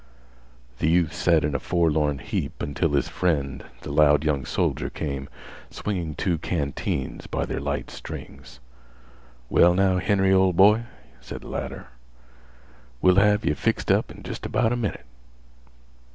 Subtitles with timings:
[0.79, 5.29] The youth sat in a forlorn heap until his friend the loud young soldier came,
[5.69, 8.59] swinging two canteens by their light strings.
[9.47, 10.85] "Well, now, Henry, ol' boy,"
[11.19, 11.89] said the latter,
[12.99, 15.05] "we'll have yeh fixed up in jest about a minnit."